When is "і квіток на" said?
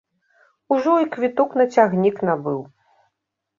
1.03-1.69